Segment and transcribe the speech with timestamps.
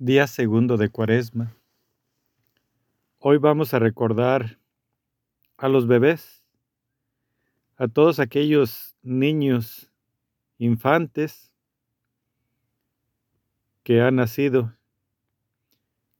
[0.00, 1.56] Día segundo de Cuaresma.
[3.18, 4.60] Hoy vamos a recordar
[5.56, 6.44] a los bebés,
[7.76, 9.90] a todos aquellos niños,
[10.56, 11.52] infantes
[13.82, 14.72] que han nacido.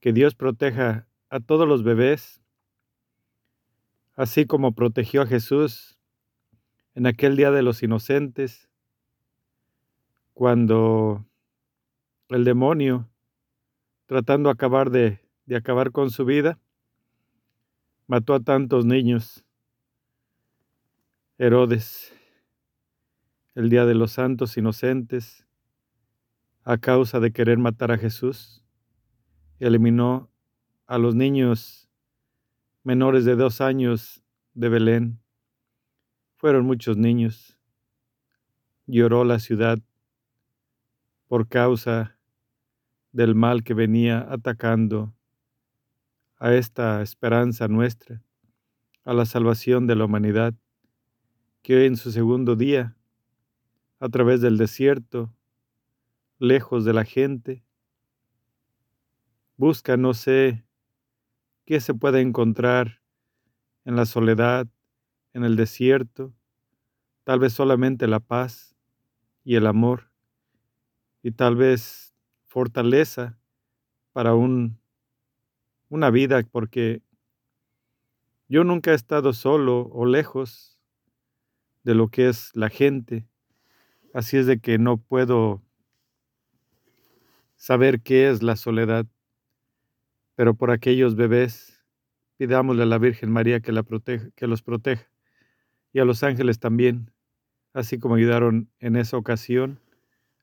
[0.00, 2.42] Que Dios proteja a todos los bebés,
[4.16, 6.00] así como protegió a Jesús
[6.96, 8.68] en aquel día de los inocentes,
[10.34, 11.24] cuando
[12.28, 13.08] el demonio
[14.08, 16.58] tratando acabar de, de acabar con su vida,
[18.06, 19.44] mató a tantos niños.
[21.36, 22.14] Herodes,
[23.54, 25.46] el día de los santos inocentes,
[26.64, 28.64] a causa de querer matar a Jesús,
[29.58, 30.30] eliminó
[30.86, 31.90] a los niños
[32.84, 34.22] menores de dos años
[34.54, 35.20] de Belén.
[36.38, 37.58] Fueron muchos niños.
[38.86, 39.78] Lloró la ciudad
[41.26, 42.17] por causa
[43.12, 45.14] del mal que venía atacando
[46.38, 48.22] a esta esperanza nuestra,
[49.04, 50.54] a la salvación de la humanidad,
[51.62, 52.96] que hoy en su segundo día,
[54.00, 55.34] a través del desierto,
[56.38, 57.64] lejos de la gente,
[59.56, 60.64] busca no sé
[61.64, 63.00] qué se puede encontrar
[63.84, 64.68] en la soledad,
[65.32, 66.32] en el desierto,
[67.24, 68.76] tal vez solamente la paz
[69.44, 70.10] y el amor,
[71.22, 72.07] y tal vez
[72.48, 73.38] fortaleza
[74.12, 74.80] para un,
[75.88, 77.02] una vida, porque
[78.48, 80.78] yo nunca he estado solo o lejos
[81.84, 83.28] de lo que es la gente,
[84.14, 85.62] así es de que no puedo
[87.56, 89.06] saber qué es la soledad,
[90.34, 91.84] pero por aquellos bebés
[92.38, 95.10] pidámosle a la Virgen María que, la proteja, que los proteja
[95.92, 97.12] y a los ángeles también,
[97.74, 99.80] así como ayudaron en esa ocasión